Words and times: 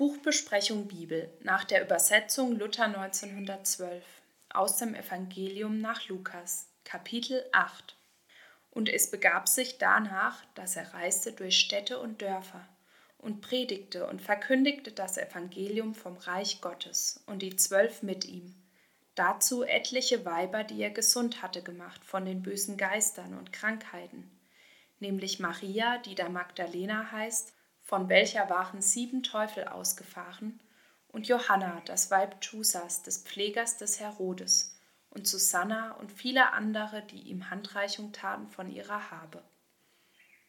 Buchbesprechung 0.00 0.88
Bibel 0.88 1.30
nach 1.42 1.64
der 1.64 1.82
Übersetzung 1.82 2.56
Luther 2.56 2.84
1912 2.84 4.02
aus 4.48 4.78
dem 4.78 4.94
Evangelium 4.94 5.78
nach 5.78 6.08
Lukas, 6.08 6.70
Kapitel 6.84 7.44
8. 7.52 7.98
Und 8.70 8.88
es 8.88 9.10
begab 9.10 9.46
sich 9.46 9.76
danach, 9.76 10.42
dass 10.54 10.76
er 10.76 10.94
reiste 10.94 11.32
durch 11.32 11.58
Städte 11.58 11.98
und 11.98 12.22
Dörfer 12.22 12.66
und 13.18 13.42
predigte 13.42 14.06
und 14.06 14.22
verkündigte 14.22 14.90
das 14.90 15.18
Evangelium 15.18 15.94
vom 15.94 16.16
Reich 16.16 16.62
Gottes 16.62 17.22
und 17.26 17.42
die 17.42 17.56
Zwölf 17.56 18.02
mit 18.02 18.24
ihm. 18.24 18.54
Dazu 19.16 19.64
etliche 19.64 20.24
Weiber, 20.24 20.64
die 20.64 20.80
er 20.80 20.92
gesund 20.92 21.42
hatte 21.42 21.60
gemacht 21.60 22.02
von 22.06 22.24
den 22.24 22.40
bösen 22.40 22.78
Geistern 22.78 23.36
und 23.36 23.52
Krankheiten, 23.52 24.30
nämlich 24.98 25.40
Maria, 25.40 25.98
die 25.98 26.14
da 26.14 26.30
Magdalena 26.30 27.12
heißt, 27.12 27.52
von 27.90 28.08
welcher 28.08 28.48
waren 28.48 28.80
sieben 28.80 29.24
Teufel 29.24 29.66
ausgefahren, 29.66 30.60
und 31.08 31.26
Johanna, 31.26 31.82
das 31.86 32.08
Weib 32.12 32.40
Chusas, 32.40 33.02
des 33.02 33.24
Pflegers 33.24 33.78
des 33.78 33.98
Herodes, 33.98 34.78
und 35.10 35.26
Susanna 35.26 35.94
und 35.94 36.12
viele 36.12 36.52
andere, 36.52 37.02
die 37.02 37.22
ihm 37.22 37.50
Handreichung 37.50 38.12
taten 38.12 38.48
von 38.48 38.70
ihrer 38.70 39.10
Habe. 39.10 39.42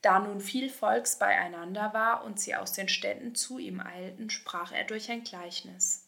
Da 0.04 0.20
nun 0.20 0.40
viel 0.40 0.70
Volks 0.70 1.18
beieinander 1.18 1.96
war 1.96 2.24
und 2.26 2.40
sie 2.40 2.56
aus 2.56 2.74
den 2.74 2.88
Städten 2.88 3.34
zu 3.34 3.58
ihm 3.58 3.80
eilten, 3.80 4.30
sprach 4.30 4.72
er 4.72 4.84
durch 4.84 5.10
ein 5.10 5.24
Gleichnis. 5.24 6.08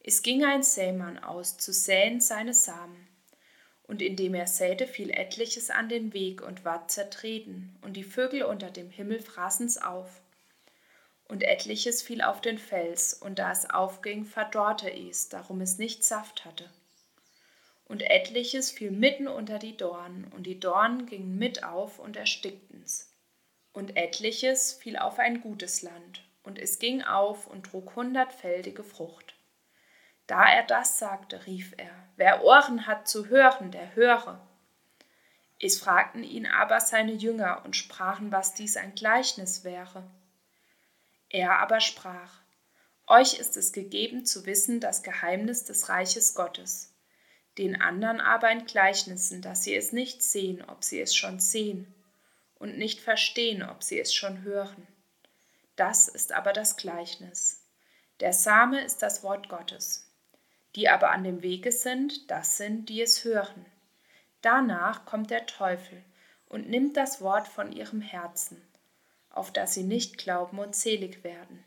Es 0.00 0.20
ging 0.20 0.44
ein 0.44 0.62
Sämann 0.62 1.18
aus, 1.18 1.56
zu 1.56 1.72
säen 1.72 2.20
seine 2.20 2.52
Samen. 2.52 3.08
Und 3.84 4.02
indem 4.02 4.34
er 4.34 4.46
säte, 4.46 4.86
fiel 4.86 5.08
etliches 5.08 5.70
an 5.70 5.88
den 5.88 6.12
Weg 6.12 6.42
und 6.42 6.66
ward 6.66 6.90
zertreten, 6.90 7.78
und 7.80 7.94
die 7.94 8.04
Vögel 8.04 8.42
unter 8.42 8.70
dem 8.70 8.90
Himmel 8.90 9.20
fraßen's 9.20 9.78
auf 9.78 10.20
und 11.28 11.42
etliches 11.42 12.02
fiel 12.02 12.22
auf 12.22 12.40
den 12.40 12.58
Fels, 12.58 13.14
und 13.14 13.38
da 13.38 13.52
es 13.52 13.68
aufging, 13.68 14.24
verdorrte 14.24 14.90
es, 14.90 15.28
darum 15.28 15.60
es 15.60 15.78
nicht 15.78 16.02
Saft 16.02 16.44
hatte. 16.44 16.68
Und 17.84 18.02
etliches 18.02 18.70
fiel 18.70 18.90
mitten 18.90 19.28
unter 19.28 19.58
die 19.58 19.76
Dornen, 19.76 20.24
und 20.34 20.44
die 20.44 20.58
Dornen 20.58 21.06
gingen 21.06 21.38
mit 21.38 21.64
auf 21.64 21.98
und 21.98 22.16
erstickten's. 22.16 23.12
Und 23.72 23.96
etliches 23.96 24.72
fiel 24.72 24.96
auf 24.96 25.18
ein 25.18 25.40
gutes 25.40 25.82
Land, 25.82 26.22
und 26.42 26.58
es 26.58 26.78
ging 26.78 27.02
auf 27.02 27.46
und 27.46 27.66
trug 27.66 27.94
hundertfältige 27.94 28.82
Frucht. 28.82 29.34
Da 30.26 30.46
er 30.46 30.62
das 30.62 30.98
sagte, 30.98 31.46
rief 31.46 31.74
er, 31.76 31.90
wer 32.16 32.44
Ohren 32.44 32.86
hat 32.86 33.08
zu 33.08 33.28
hören, 33.28 33.70
der 33.70 33.94
höre. 33.94 34.46
Es 35.60 35.78
fragten 35.78 36.22
ihn 36.22 36.46
aber 36.46 36.80
seine 36.80 37.12
Jünger 37.12 37.62
und 37.64 37.76
sprachen, 37.76 38.30
was 38.30 38.54
dies 38.54 38.76
ein 38.76 38.94
Gleichnis 38.94 39.64
wäre. 39.64 40.04
Er 41.30 41.58
aber 41.58 41.80
sprach, 41.80 42.40
Euch 43.06 43.38
ist 43.38 43.56
es 43.56 43.72
gegeben 43.72 44.24
zu 44.24 44.46
wissen 44.46 44.80
das 44.80 45.02
Geheimnis 45.02 45.64
des 45.64 45.88
Reiches 45.88 46.34
Gottes, 46.34 46.94
den 47.56 47.80
anderen 47.80 48.20
aber 48.20 48.50
in 48.50 48.66
Gleichnissen, 48.66 49.40
dass 49.40 49.64
sie 49.64 49.74
es 49.74 49.92
nicht 49.92 50.22
sehen, 50.22 50.62
ob 50.64 50.84
sie 50.84 51.00
es 51.00 51.14
schon 51.16 51.38
sehen, 51.38 51.94
und 52.58 52.76
nicht 52.76 53.00
verstehen, 53.00 53.62
ob 53.62 53.82
sie 53.82 53.98
es 53.98 54.12
schon 54.14 54.42
hören. 54.42 54.86
Das 55.76 56.08
ist 56.08 56.32
aber 56.32 56.52
das 56.52 56.76
Gleichnis. 56.76 57.62
Der 58.20 58.32
Same 58.32 58.82
ist 58.82 59.00
das 59.02 59.22
Wort 59.22 59.48
Gottes. 59.48 60.10
Die 60.76 60.88
aber 60.88 61.10
an 61.12 61.24
dem 61.24 61.42
Wege 61.42 61.72
sind, 61.72 62.30
das 62.30 62.56
sind, 62.56 62.88
die 62.88 63.00
es 63.00 63.24
hören. 63.24 63.64
Danach 64.42 65.06
kommt 65.06 65.30
der 65.30 65.46
Teufel 65.46 66.04
und 66.46 66.68
nimmt 66.68 66.96
das 66.96 67.20
Wort 67.20 67.48
von 67.48 67.72
ihrem 67.72 68.00
Herzen 68.00 68.67
auf 69.38 69.52
dass 69.52 69.72
sie 69.72 69.84
nicht 69.84 70.18
glauben 70.18 70.58
und 70.58 70.74
selig 70.74 71.24
werden. 71.24 71.64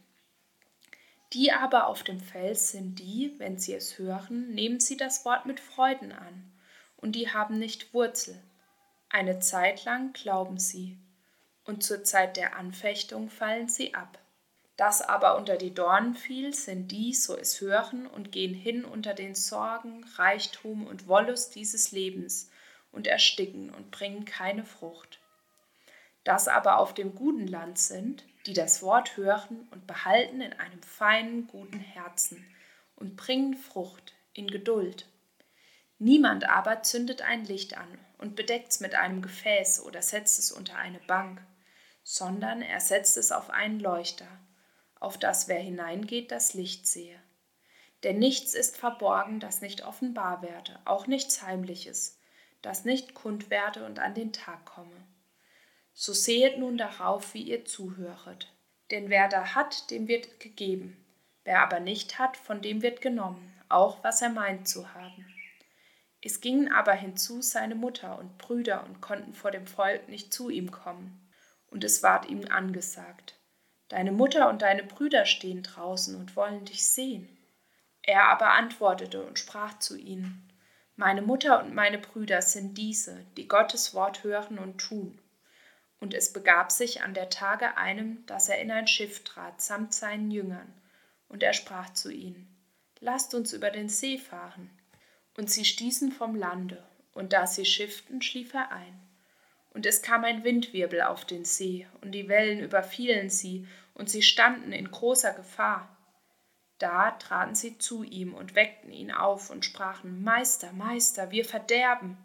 Die 1.33 1.53
aber 1.53 1.87
auf 1.87 2.03
dem 2.03 2.19
Fels 2.19 2.71
sind 2.71 2.99
die, 2.99 3.33
wenn 3.37 3.57
sie 3.57 3.73
es 3.73 3.97
hören, 3.97 4.53
nehmen 4.53 4.81
sie 4.81 4.97
das 4.97 5.23
Wort 5.23 5.45
mit 5.45 5.61
Freuden 5.61 6.11
an, 6.11 6.51
und 6.97 7.13
die 7.13 7.29
haben 7.29 7.57
nicht 7.57 7.93
Wurzel. 7.93 8.43
Eine 9.09 9.39
Zeit 9.39 9.85
lang 9.85 10.11
glauben 10.11 10.59
sie, 10.59 10.99
und 11.63 11.83
zur 11.83 12.03
Zeit 12.03 12.35
der 12.35 12.57
Anfechtung 12.57 13.29
fallen 13.29 13.69
sie 13.69 13.93
ab. 13.93 14.19
Das 14.75 15.01
aber 15.01 15.37
unter 15.37 15.55
die 15.55 15.73
Dornen 15.73 16.15
fiel, 16.15 16.53
sind 16.53 16.91
die, 16.91 17.13
so 17.13 17.37
es 17.37 17.61
hören 17.61 18.07
und 18.07 18.33
gehen 18.33 18.53
hin 18.53 18.83
unter 18.83 19.13
den 19.13 19.35
Sorgen, 19.35 20.03
Reichtum 20.15 20.85
und 20.85 21.07
Wollust 21.07 21.55
dieses 21.55 21.91
Lebens 21.93 22.49
und 22.91 23.07
ersticken 23.07 23.69
und 23.69 23.91
bringen 23.91 24.25
keine 24.25 24.65
Frucht 24.65 25.20
das 26.23 26.47
aber 26.47 26.77
auf 26.79 26.93
dem 26.93 27.15
guten 27.15 27.47
Land 27.47 27.79
sind, 27.79 28.25
die 28.45 28.53
das 28.53 28.81
Wort 28.81 29.17
hören 29.17 29.67
und 29.71 29.87
behalten 29.87 30.41
in 30.41 30.53
einem 30.53 30.81
feinen, 30.81 31.47
guten 31.47 31.79
Herzen 31.79 32.45
und 32.95 33.15
bringen 33.15 33.55
Frucht 33.55 34.13
in 34.33 34.47
Geduld. 34.47 35.07
Niemand 35.97 36.49
aber 36.49 36.81
zündet 36.81 37.21
ein 37.21 37.45
Licht 37.45 37.77
an 37.77 37.99
und 38.17 38.35
bedeckt's 38.35 38.79
mit 38.79 38.95
einem 38.95 39.21
Gefäß 39.21 39.83
oder 39.83 40.01
setzt 40.01 40.39
es 40.39 40.51
unter 40.51 40.75
eine 40.75 40.99
Bank, 40.99 41.41
sondern 42.03 42.61
er 42.61 42.79
setzt 42.79 43.17
es 43.17 43.31
auf 43.31 43.49
einen 43.49 43.79
Leuchter, 43.79 44.27
auf 44.99 45.17
das 45.17 45.47
wer 45.47 45.59
hineingeht, 45.59 46.31
das 46.31 46.53
Licht 46.53 46.87
sehe. 46.87 47.19
Denn 48.03 48.17
nichts 48.17 48.55
ist 48.55 48.77
verborgen, 48.77 49.39
das 49.39 49.61
nicht 49.61 49.85
offenbar 49.85 50.41
werde, 50.41 50.79
auch 50.85 51.05
nichts 51.05 51.43
Heimliches, 51.43 52.19
das 52.61 52.83
nicht 52.83 53.13
kund 53.13 53.49
werde 53.49 53.85
und 53.85 53.99
an 53.99 54.15
den 54.15 54.33
Tag 54.33 54.65
komme. 54.65 55.05
So 55.93 56.13
sehet 56.13 56.57
nun 56.57 56.77
darauf, 56.77 57.33
wie 57.33 57.43
ihr 57.43 57.65
zuhöret. 57.65 58.53
Denn 58.91 59.09
wer 59.09 59.27
da 59.27 59.55
hat, 59.55 59.91
dem 59.91 60.07
wird 60.07 60.39
gegeben. 60.39 60.97
Wer 61.43 61.61
aber 61.61 61.79
nicht 61.79 62.19
hat, 62.19 62.37
von 62.37 62.61
dem 62.61 62.81
wird 62.81 63.01
genommen, 63.01 63.53
auch 63.69 64.03
was 64.03 64.21
er 64.21 64.29
meint 64.29 64.67
zu 64.67 64.93
haben. 64.93 65.25
Es 66.21 66.39
gingen 66.39 66.71
aber 66.71 66.93
hinzu 66.93 67.41
seine 67.41 67.75
Mutter 67.75 68.19
und 68.19 68.37
Brüder 68.37 68.83
und 68.83 69.01
konnten 69.01 69.33
vor 69.33 69.49
dem 69.49 69.65
Volk 69.65 70.07
nicht 70.07 70.33
zu 70.33 70.49
ihm 70.49 70.71
kommen. 70.71 71.27
Und 71.67 71.83
es 71.83 72.03
ward 72.03 72.29
ihm 72.29 72.45
angesagt, 72.49 73.35
Deine 73.91 74.13
Mutter 74.13 74.47
und 74.47 74.61
deine 74.61 74.83
Brüder 74.83 75.25
stehen 75.25 75.63
draußen 75.63 76.15
und 76.15 76.37
wollen 76.37 76.63
dich 76.63 76.87
sehen. 76.87 77.27
Er 78.01 78.29
aber 78.29 78.51
antwortete 78.51 79.21
und 79.21 79.37
sprach 79.37 79.79
zu 79.79 79.97
ihnen, 79.97 80.49
Meine 80.95 81.21
Mutter 81.21 81.61
und 81.61 81.73
meine 81.73 81.97
Brüder 81.97 82.41
sind 82.41 82.77
diese, 82.77 83.25
die 83.35 83.49
Gottes 83.49 83.93
Wort 83.93 84.23
hören 84.23 84.59
und 84.59 84.77
tun. 84.77 85.20
Und 86.01 86.13
es 86.13 86.33
begab 86.33 86.71
sich 86.71 87.03
an 87.03 87.13
der 87.13 87.29
Tage 87.29 87.77
einem, 87.77 88.25
dass 88.25 88.49
er 88.49 88.59
in 88.59 88.71
ein 88.71 88.87
Schiff 88.87 89.23
trat, 89.23 89.61
samt 89.61 89.93
seinen 89.93 90.31
Jüngern. 90.31 90.73
Und 91.29 91.43
er 91.43 91.53
sprach 91.53 91.93
zu 91.93 92.11
ihnen, 92.11 92.47
Lasst 92.99 93.33
uns 93.33 93.53
über 93.53 93.69
den 93.69 93.87
See 93.87 94.17
fahren. 94.17 94.69
Und 95.37 95.49
sie 95.49 95.63
stießen 95.63 96.11
vom 96.11 96.35
Lande, 96.35 96.83
und 97.13 97.33
da 97.33 97.47
sie 97.47 97.65
schifften, 97.65 98.21
schlief 98.21 98.53
er 98.53 98.71
ein. 98.71 98.99
Und 99.73 99.85
es 99.85 100.01
kam 100.01 100.23
ein 100.23 100.43
Windwirbel 100.43 101.01
auf 101.01 101.23
den 101.23 101.45
See, 101.45 101.87
und 102.01 102.11
die 102.11 102.27
Wellen 102.27 102.59
überfielen 102.59 103.29
sie, 103.29 103.67
und 103.93 104.09
sie 104.09 104.21
standen 104.21 104.71
in 104.71 104.89
großer 104.89 105.33
Gefahr. 105.33 105.97
Da 106.79 107.11
traten 107.11 107.53
sie 107.53 107.77
zu 107.77 108.03
ihm 108.03 108.33
und 108.33 108.55
weckten 108.55 108.91
ihn 108.91 109.11
auf 109.11 109.51
und 109.51 109.65
sprachen, 109.65 110.23
Meister, 110.23 110.73
Meister, 110.73 111.29
wir 111.29 111.45
verderben. 111.45 112.17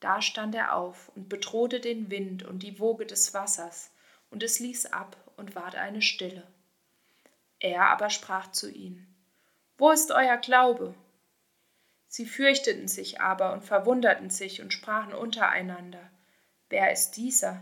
Da 0.00 0.22
stand 0.22 0.54
er 0.54 0.74
auf 0.74 1.10
und 1.14 1.28
bedrohte 1.28 1.78
den 1.78 2.10
Wind 2.10 2.42
und 2.42 2.62
die 2.62 2.80
Woge 2.80 3.06
des 3.06 3.34
Wassers, 3.34 3.92
und 4.30 4.42
es 4.42 4.58
ließ 4.58 4.86
ab 4.86 5.16
und 5.36 5.54
ward 5.54 5.74
eine 5.74 6.02
Stille. 6.02 6.46
Er 7.58 7.88
aber 7.88 8.08
sprach 8.08 8.50
zu 8.50 8.70
ihnen, 8.70 9.14
Wo 9.76 9.90
ist 9.90 10.10
euer 10.10 10.38
Glaube? 10.38 10.94
Sie 12.08 12.26
fürchteten 12.26 12.88
sich 12.88 13.20
aber 13.20 13.52
und 13.52 13.62
verwunderten 13.62 14.30
sich 14.30 14.62
und 14.62 14.72
sprachen 14.72 15.12
untereinander, 15.12 16.10
Wer 16.70 16.92
ist 16.92 17.12
dieser? 17.12 17.60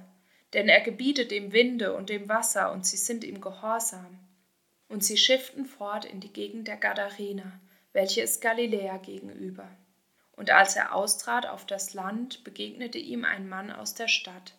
Denn 0.53 0.69
er 0.69 0.81
gebietet 0.81 1.31
dem 1.31 1.53
Winde 1.53 1.95
und 1.95 2.09
dem 2.09 2.29
Wasser, 2.29 2.73
und 2.73 2.87
sie 2.87 2.97
sind 2.97 3.25
ihm 3.25 3.41
gehorsam. 3.41 4.19
Und 4.89 5.05
sie 5.05 5.17
schifften 5.17 5.67
fort 5.67 6.05
in 6.05 6.21
die 6.21 6.33
Gegend 6.33 6.69
der 6.69 6.77
Gadarener, 6.77 7.61
welche 7.93 8.23
ist 8.23 8.41
Galiläa 8.41 8.99
gegenüber. 8.99 9.69
Und 10.39 10.51
als 10.51 10.77
er 10.77 10.95
austrat 10.95 11.47
auf 11.47 11.67
das 11.67 11.95
Land, 11.95 12.45
begegnete 12.45 12.97
ihm 12.97 13.25
ein 13.25 13.49
Mann 13.49 13.73
aus 13.73 13.95
der 13.95 14.07
Stadt. 14.07 14.55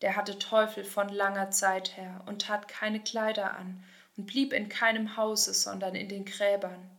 Der 0.00 0.16
hatte 0.16 0.38
Teufel 0.38 0.82
von 0.82 1.10
langer 1.10 1.50
Zeit 1.50 1.94
her 1.98 2.24
und 2.24 2.40
tat 2.40 2.68
keine 2.68 3.00
Kleider 3.00 3.54
an 3.54 3.84
und 4.16 4.24
blieb 4.24 4.54
in 4.54 4.70
keinem 4.70 5.18
Hause, 5.18 5.52
sondern 5.52 5.94
in 5.94 6.08
den 6.08 6.24
Gräbern. 6.24 6.90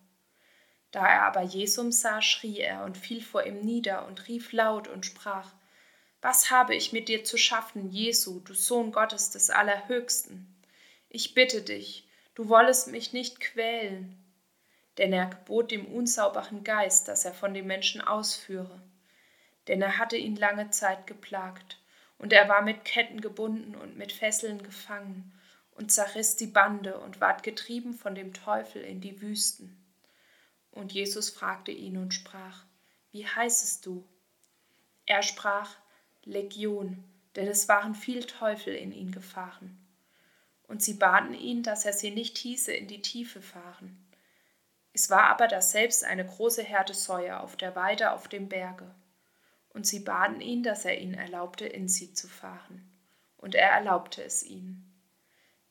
Da 0.91 1.07
er 1.07 1.23
aber 1.23 1.41
Jesum 1.41 1.91
sah, 1.91 2.21
schrie 2.21 2.59
er 2.59 2.83
und 2.83 2.95
fiel 2.95 3.23
vor 3.23 3.43
ihm 3.43 3.61
nieder 3.61 4.05
und 4.05 4.27
rief 4.27 4.51
laut 4.51 4.87
und 4.87 5.03
sprach, 5.03 5.51
Was 6.21 6.51
habe 6.51 6.75
ich 6.75 6.93
mit 6.93 7.09
dir 7.09 7.23
zu 7.23 7.39
schaffen, 7.39 7.89
Jesu, 7.89 8.39
du 8.41 8.53
Sohn 8.53 8.91
Gottes 8.91 9.31
des 9.31 9.49
Allerhöchsten? 9.49 10.45
Ich 11.09 11.33
bitte 11.33 11.63
dich, 11.63 12.07
du 12.35 12.49
wollest 12.49 12.89
mich 12.89 13.13
nicht 13.13 13.39
quälen 13.39 14.20
denn 14.97 15.13
er 15.13 15.27
gebot 15.27 15.71
dem 15.71 15.85
unsauberen 15.85 16.63
Geist, 16.63 17.07
dass 17.07 17.25
er 17.25 17.33
von 17.33 17.53
dem 17.53 17.67
Menschen 17.67 18.01
ausführe. 18.01 18.81
Denn 19.67 19.81
er 19.81 19.97
hatte 19.97 20.17
ihn 20.17 20.35
lange 20.35 20.69
Zeit 20.69 21.07
geplagt, 21.07 21.77
und 22.17 22.33
er 22.33 22.47
war 22.49 22.61
mit 22.61 22.85
Ketten 22.85 23.19
gebunden 23.19 23.75
und 23.75 23.97
mit 23.97 24.11
Fesseln 24.11 24.61
gefangen, 24.61 25.31
und 25.71 25.91
zerriss 25.91 26.35
die 26.35 26.47
Bande 26.47 26.99
und 26.99 27.21
ward 27.21 27.41
getrieben 27.43 27.93
von 27.93 28.13
dem 28.13 28.33
Teufel 28.33 28.83
in 28.83 29.01
die 29.01 29.21
Wüsten. 29.21 29.77
Und 30.71 30.93
Jesus 30.93 31.29
fragte 31.29 31.71
ihn 31.71 31.97
und 31.97 32.13
sprach, 32.13 32.63
Wie 33.11 33.25
heißest 33.25 33.85
du? 33.85 34.05
Er 35.05 35.23
sprach, 35.23 35.75
Legion, 36.23 37.03
denn 37.35 37.47
es 37.47 37.67
waren 37.67 37.95
viel 37.95 38.25
Teufel 38.25 38.75
in 38.75 38.91
ihn 38.91 39.11
gefahren. 39.11 39.77
Und 40.67 40.83
sie 40.83 40.93
baten 40.93 41.33
ihn, 41.33 41.63
dass 41.63 41.85
er 41.85 41.93
sie 41.93 42.11
nicht 42.11 42.37
hieße 42.37 42.71
in 42.71 42.87
die 42.87 43.01
Tiefe 43.01 43.41
fahren. 43.41 43.97
Es 44.93 45.09
war 45.09 45.23
aber 45.23 45.47
daselbst 45.47 46.03
eine 46.03 46.25
große 46.25 46.63
Herde 46.63 46.93
Säue 46.93 47.39
auf 47.39 47.55
der 47.55 47.75
Weide 47.75 48.11
auf 48.11 48.27
dem 48.27 48.49
Berge. 48.49 48.93
Und 49.69 49.87
sie 49.87 49.99
baten 49.99 50.41
ihn, 50.41 50.63
dass 50.63 50.83
er 50.83 50.99
ihnen 50.99 51.13
erlaubte, 51.13 51.65
in 51.65 51.87
sie 51.87 52.13
zu 52.13 52.27
fahren. 52.27 52.89
Und 53.37 53.55
er 53.55 53.69
erlaubte 53.69 54.23
es 54.23 54.43
ihnen. 54.43 54.87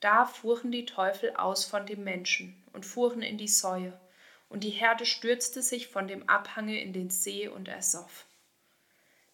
Da 0.01 0.25
fuhren 0.25 0.73
die 0.73 0.87
Teufel 0.87 1.37
aus 1.37 1.67
von 1.67 1.87
dem 1.87 2.03
Menschen 2.03 2.65
und 2.73 2.87
fuhren 2.87 3.21
in 3.21 3.37
die 3.37 3.49
Säue, 3.49 3.99
und 4.49 4.65
die 4.65 4.71
Herde 4.71 5.07
stürzte 5.07 5.63
sich 5.63 5.87
von 5.89 6.09
dem 6.09 6.29
Abhange 6.29 6.81
in 6.81 6.93
den 6.93 7.11
See 7.11 7.47
und 7.47 7.69
ersoff. 7.69 8.27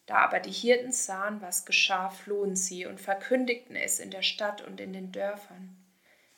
Da 0.04 0.16
aber 0.16 0.40
die 0.40 0.52
Hirten 0.52 0.92
sahen, 0.92 1.40
was 1.40 1.64
geschah, 1.64 2.10
flohen 2.10 2.54
sie 2.54 2.86
und 2.86 3.00
verkündigten 3.00 3.76
es 3.76 3.98
in 3.98 4.10
der 4.10 4.22
Stadt 4.22 4.62
und 4.62 4.80
in 4.80 4.92
den 4.92 5.12
Dörfern. 5.12 5.85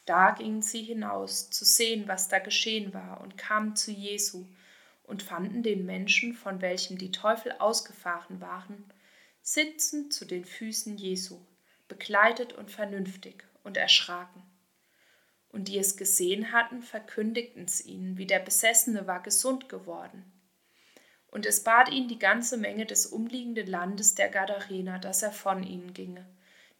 Da 0.08 0.30
gingen 0.30 0.62
sie 0.62 0.82
hinaus, 0.82 1.50
zu 1.50 1.66
sehen, 1.66 2.08
was 2.08 2.28
da 2.28 2.38
geschehen 2.38 2.94
war, 2.94 3.20
und 3.20 3.36
kamen 3.36 3.76
zu 3.76 3.90
Jesu 3.90 4.46
und 5.02 5.22
fanden 5.22 5.62
den 5.62 5.84
Menschen, 5.84 6.32
von 6.32 6.62
welchem 6.62 6.96
die 6.96 7.12
Teufel 7.12 7.52
ausgefahren 7.58 8.40
waren, 8.40 8.90
sitzend 9.42 10.14
zu 10.14 10.24
den 10.24 10.46
Füßen 10.46 10.96
Jesu, 10.96 11.38
bekleidet 11.88 12.54
und 12.54 12.70
vernünftig, 12.70 13.44
und 13.64 13.76
erschraken. 13.76 14.42
Und 15.50 15.68
die 15.68 15.76
es 15.76 15.98
gesehen 15.98 16.52
hatten, 16.52 16.80
verkündigten 16.80 17.64
es 17.64 17.84
ihnen, 17.84 18.16
wie 18.16 18.26
der 18.26 18.38
Besessene 18.38 19.06
war 19.06 19.22
gesund 19.22 19.68
geworden. 19.68 20.24
Und 21.30 21.44
es 21.44 21.64
bat 21.64 21.90
ihn 21.90 22.08
die 22.08 22.18
ganze 22.18 22.56
Menge 22.56 22.86
des 22.86 23.04
umliegenden 23.04 23.66
Landes 23.66 24.14
der 24.14 24.30
Gadarener, 24.30 24.98
dass 25.00 25.22
er 25.22 25.32
von 25.32 25.62
ihnen 25.62 25.92
ginge, 25.92 26.26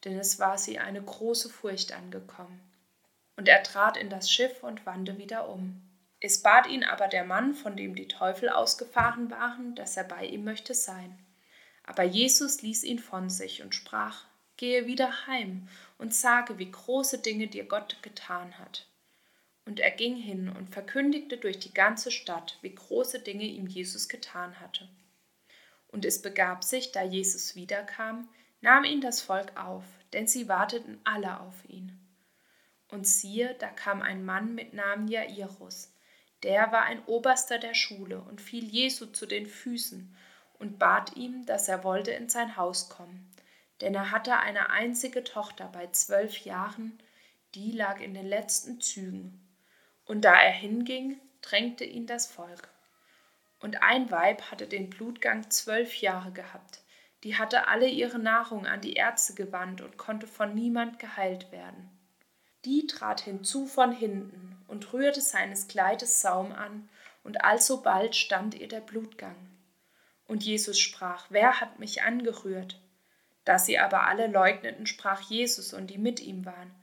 denn 0.06 0.18
es 0.18 0.38
war 0.38 0.56
sie 0.56 0.78
eine 0.78 1.02
große 1.02 1.50
Furcht 1.50 1.92
angekommen. 1.92 2.67
Und 3.38 3.46
er 3.46 3.62
trat 3.62 3.96
in 3.96 4.10
das 4.10 4.32
Schiff 4.32 4.64
und 4.64 4.84
wandte 4.84 5.16
wieder 5.16 5.48
um. 5.48 5.80
Es 6.18 6.42
bat 6.42 6.66
ihn 6.66 6.82
aber 6.82 7.06
der 7.06 7.22
Mann, 7.22 7.54
von 7.54 7.76
dem 7.76 7.94
die 7.94 8.08
Teufel 8.08 8.48
ausgefahren 8.48 9.30
waren, 9.30 9.76
dass 9.76 9.96
er 9.96 10.02
bei 10.02 10.26
ihm 10.26 10.42
möchte 10.42 10.74
sein. 10.74 11.16
Aber 11.84 12.02
Jesus 12.02 12.62
ließ 12.62 12.82
ihn 12.82 12.98
von 12.98 13.30
sich 13.30 13.62
und 13.62 13.76
sprach, 13.76 14.24
Gehe 14.56 14.86
wieder 14.86 15.28
heim 15.28 15.68
und 15.98 16.12
sage, 16.12 16.58
wie 16.58 16.68
große 16.68 17.18
Dinge 17.18 17.46
dir 17.46 17.62
Gott 17.62 18.02
getan 18.02 18.58
hat. 18.58 18.88
Und 19.64 19.78
er 19.78 19.92
ging 19.92 20.16
hin 20.16 20.48
und 20.48 20.70
verkündigte 20.70 21.36
durch 21.36 21.60
die 21.60 21.72
ganze 21.72 22.10
Stadt, 22.10 22.58
wie 22.62 22.74
große 22.74 23.20
Dinge 23.20 23.44
ihm 23.44 23.68
Jesus 23.68 24.08
getan 24.08 24.58
hatte. 24.58 24.88
Und 25.86 26.04
es 26.04 26.22
begab 26.22 26.64
sich, 26.64 26.90
da 26.90 27.04
Jesus 27.04 27.54
wiederkam, 27.54 28.28
nahm 28.62 28.82
ihn 28.82 29.00
das 29.00 29.20
Volk 29.20 29.56
auf, 29.56 29.84
denn 30.12 30.26
sie 30.26 30.48
warteten 30.48 31.00
alle 31.04 31.38
auf 31.38 31.64
ihn. 31.68 32.07
Und 32.88 33.06
siehe, 33.06 33.54
da 33.58 33.68
kam 33.68 34.02
ein 34.02 34.24
Mann 34.24 34.54
mit 34.54 34.72
Namen 34.72 35.08
Jairus, 35.08 35.92
der 36.42 36.70
war 36.72 36.82
ein 36.82 37.04
Oberster 37.06 37.58
der 37.58 37.74
Schule 37.74 38.20
und 38.20 38.40
fiel 38.40 38.64
Jesu 38.64 39.06
zu 39.06 39.26
den 39.26 39.46
Füßen 39.46 40.14
und 40.58 40.78
bat 40.78 41.16
ihm, 41.16 41.44
dass 41.46 41.68
er 41.68 41.84
wollte 41.84 42.12
in 42.12 42.28
sein 42.28 42.56
Haus 42.56 42.88
kommen, 42.88 43.28
denn 43.80 43.94
er 43.94 44.10
hatte 44.10 44.38
eine 44.38 44.70
einzige 44.70 45.24
Tochter 45.24 45.68
bei 45.72 45.88
zwölf 45.88 46.44
Jahren, 46.44 46.98
die 47.54 47.72
lag 47.72 48.00
in 48.00 48.14
den 48.14 48.26
letzten 48.26 48.80
Zügen 48.80 49.40
und 50.04 50.24
da 50.24 50.34
er 50.34 50.52
hinging, 50.52 51.20
drängte 51.42 51.84
ihn 51.84 52.06
das 52.06 52.26
Volk. 52.26 52.68
Und 53.60 53.82
ein 53.82 54.10
Weib 54.10 54.50
hatte 54.50 54.66
den 54.66 54.88
Blutgang 54.90 55.50
zwölf 55.50 56.00
Jahre 56.00 56.32
gehabt, 56.32 56.82
die 57.24 57.36
hatte 57.36 57.66
alle 57.66 57.88
ihre 57.88 58.20
Nahrung 58.20 58.66
an 58.66 58.80
die 58.80 58.92
Ärzte 58.92 59.34
gewandt 59.34 59.80
und 59.80 59.96
konnte 59.96 60.28
von 60.28 60.54
niemand 60.54 61.00
geheilt 61.00 61.50
werden. 61.50 61.90
Die 62.68 62.86
trat 62.86 63.22
hinzu 63.22 63.64
von 63.64 63.92
hinten 63.92 64.62
und 64.68 64.92
rührte 64.92 65.22
seines 65.22 65.68
Kleides 65.68 66.20
Saum 66.20 66.52
an, 66.52 66.90
und 67.24 67.42
alsobald 67.42 68.14
stand 68.14 68.54
ihr 68.54 68.68
der 68.68 68.82
Blutgang. 68.82 69.36
Und 70.26 70.44
Jesus 70.44 70.78
sprach, 70.78 71.24
Wer 71.30 71.62
hat 71.62 71.78
mich 71.78 72.02
angerührt? 72.02 72.78
Da 73.46 73.58
sie 73.58 73.78
aber 73.78 74.06
alle 74.06 74.26
leugneten, 74.26 74.84
sprach 74.84 75.22
Jesus 75.22 75.72
und 75.72 75.86
die 75.86 75.96
mit 75.96 76.20
ihm 76.20 76.44
waren, 76.44 76.74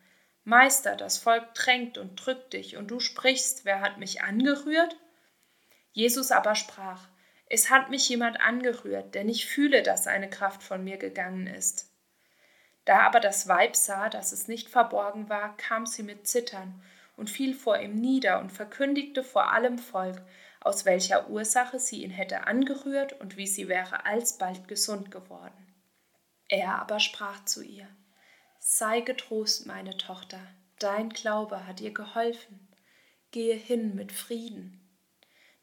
Meister, 0.43 0.95
das 0.95 1.19
Volk 1.19 1.53
drängt 1.53 1.99
und 1.99 2.15
drückt 2.15 2.53
dich, 2.53 2.77
und 2.77 2.89
du 2.89 2.99
sprichst, 2.99 3.63
wer 3.63 3.81
hat 3.81 3.99
mich 3.99 4.23
angerührt? 4.23 4.97
Jesus 5.91 6.31
aber 6.31 6.55
sprach, 6.55 7.07
es 7.45 7.69
hat 7.69 7.91
mich 7.91 8.09
jemand 8.09 8.41
angerührt, 8.41 9.13
denn 9.13 9.29
ich 9.29 9.45
fühle, 9.45 9.83
dass 9.83 10.07
eine 10.07 10.31
Kraft 10.31 10.63
von 10.63 10.83
mir 10.83 10.97
gegangen 10.97 11.45
ist. 11.45 11.94
Da 12.85 13.01
aber 13.01 13.19
das 13.19 13.47
Weib 13.47 13.75
sah, 13.75 14.09
dass 14.09 14.31
es 14.31 14.47
nicht 14.47 14.69
verborgen 14.69 15.27
war, 15.27 15.57
kam 15.57 15.85
sie 15.85 16.03
mit 16.03 16.27
Zittern 16.27 16.81
und 17.17 17.29
fiel 17.29 17.55
vor 17.55 17.79
ihm 17.79 17.95
nieder 17.95 18.39
und 18.39 18.51
verkündigte 18.51 19.23
vor 19.23 19.51
allem 19.51 19.79
Volk, 19.79 20.21
aus 20.61 20.85
welcher 20.85 21.29
Ursache 21.29 21.79
sie 21.79 22.03
ihn 22.03 22.11
hätte 22.11 22.47
angerührt 22.47 23.19
und 23.19 23.37
wie 23.37 23.47
sie 23.47 23.67
wäre 23.67 24.05
alsbald 24.05 24.67
gesund 24.67 25.11
geworden. 25.11 25.73
Er 26.47 26.79
aber 26.79 26.99
sprach 26.99 27.43
zu 27.45 27.63
ihr, 27.63 27.87
Sei 28.59 29.01
getrost, 29.01 29.67
meine 29.67 29.95
Tochter, 29.97 30.39
dein 30.79 31.09
Glaube 31.09 31.67
hat 31.67 31.79
dir 31.79 31.93
geholfen. 31.93 32.67
Gehe 33.29 33.55
hin 33.55 33.95
mit 33.95 34.11
Frieden. 34.11 34.81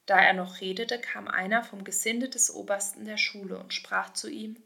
Da 0.06 0.20
er 0.20 0.34
noch 0.34 0.60
redete, 0.60 1.00
kam 1.00 1.26
einer 1.26 1.64
vom 1.64 1.84
Gesinde 1.84 2.28
des 2.28 2.54
Obersten 2.54 3.04
der 3.04 3.16
Schule 3.16 3.58
und 3.58 3.74
sprach 3.74 4.12
zu 4.12 4.28
ihm, 4.30 4.62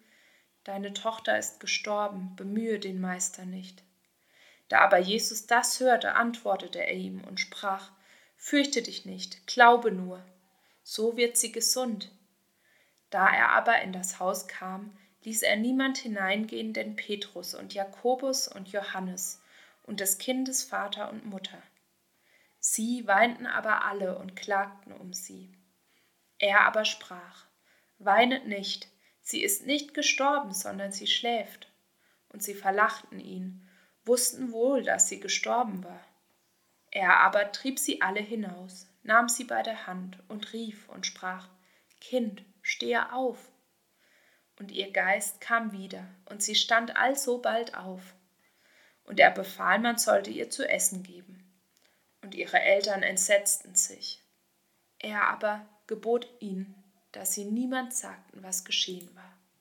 Deine 0.66 0.92
Tochter 0.92 1.38
ist 1.38 1.60
gestorben, 1.60 2.34
bemühe 2.34 2.80
den 2.80 3.00
Meister 3.00 3.44
nicht. 3.44 3.84
Da 4.68 4.80
aber 4.80 4.98
Jesus 4.98 5.46
das 5.46 5.78
hörte, 5.78 6.16
antwortete 6.16 6.84
er 6.84 6.92
ihm 6.92 7.22
und 7.22 7.38
sprach, 7.38 7.92
Fürchte 8.36 8.82
dich 8.82 9.06
nicht, 9.06 9.46
glaube 9.46 9.92
nur, 9.92 10.26
so 10.82 11.16
wird 11.16 11.36
sie 11.36 11.52
gesund. 11.52 12.10
Da 13.10 13.28
er 13.28 13.50
aber 13.50 13.80
in 13.82 13.92
das 13.92 14.18
Haus 14.18 14.48
kam, 14.48 14.98
ließ 15.22 15.42
er 15.42 15.54
niemand 15.54 15.98
hineingehen, 15.98 16.72
denn 16.72 16.96
Petrus 16.96 17.54
und 17.54 17.72
Jakobus 17.72 18.48
und 18.48 18.66
Johannes 18.66 19.40
und 19.84 20.00
des 20.00 20.18
Kindes 20.18 20.64
Vater 20.64 21.10
und 21.10 21.26
Mutter. 21.26 21.62
Sie 22.58 23.06
weinten 23.06 23.46
aber 23.46 23.84
alle 23.84 24.18
und 24.18 24.34
klagten 24.34 24.92
um 24.92 25.12
sie. 25.12 25.52
Er 26.38 26.62
aber 26.62 26.84
sprach, 26.84 27.46
Weinet 27.98 28.48
nicht, 28.48 28.88
sie 29.26 29.42
ist 29.42 29.66
nicht 29.66 29.92
gestorben, 29.92 30.52
sondern 30.52 30.92
sie 30.92 31.08
schläft. 31.08 31.68
Und 32.28 32.42
sie 32.42 32.54
verlachten 32.54 33.18
ihn, 33.18 33.68
wussten 34.04 34.52
wohl, 34.52 34.82
dass 34.82 35.08
sie 35.08 35.20
gestorben 35.20 35.82
war. 35.82 36.04
Er 36.90 37.18
aber 37.20 37.50
trieb 37.50 37.78
sie 37.78 38.02
alle 38.02 38.20
hinaus, 38.20 38.86
nahm 39.02 39.28
sie 39.28 39.44
bei 39.44 39.62
der 39.62 39.86
Hand 39.86 40.22
und 40.28 40.52
rief 40.52 40.88
und 40.88 41.06
sprach, 41.06 41.48
Kind, 42.00 42.44
stehe 42.62 43.12
auf 43.12 43.38
und 44.58 44.72
ihr 44.72 44.90
Geist 44.90 45.40
kam 45.40 45.72
wieder, 45.72 46.06
und 46.26 46.42
sie 46.42 46.54
stand 46.54 46.96
alsobald 46.96 47.76
auf. 47.76 48.14
Und 49.04 49.20
er 49.20 49.30
befahl, 49.30 49.78
man 49.78 49.98
sollte 49.98 50.30
ihr 50.30 50.50
zu 50.50 50.68
essen 50.68 51.02
geben. 51.02 51.42
Und 52.22 52.34
ihre 52.34 52.58
Eltern 52.58 53.02
entsetzten 53.02 53.74
sich. 53.74 54.22
Er 54.98 55.28
aber 55.28 55.68
gebot 55.86 56.28
ihnen, 56.40 56.82
dass 57.16 57.32
sie 57.32 57.46
niemand 57.46 57.94
sagten, 57.94 58.42
was 58.42 58.64
geschehen 58.64 59.08
war. 59.14 59.35